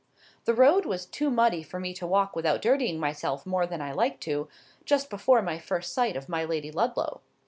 The 0.45 0.55
road 0.55 0.87
was 0.87 1.05
too 1.05 1.29
muddy 1.29 1.61
for 1.61 1.79
me 1.79 1.93
to 1.93 2.07
walk 2.07 2.35
without 2.35 2.59
dirtying 2.63 2.99
myself 2.99 3.45
more 3.45 3.67
than 3.67 3.83
I 3.83 3.91
liked 3.91 4.21
to 4.23 4.45
do, 4.45 4.49
just 4.83 5.11
before 5.11 5.43
my 5.43 5.59
first 5.59 5.93
sight 5.93 6.15
of 6.17 6.27
my 6.27 6.43
Lady 6.43 6.71
Ludlow. 6.71 7.21